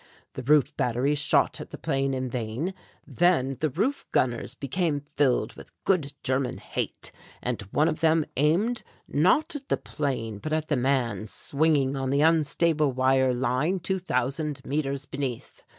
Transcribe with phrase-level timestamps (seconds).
[0.33, 2.73] The roof batteries shot at the plane in vain
[3.05, 8.81] then the roof gunners became filled with good German hate, and one of them aimed,
[9.07, 13.99] not at the plane, but at the man swinging on the unstable wire line two
[13.99, 15.61] thousand metres beneath.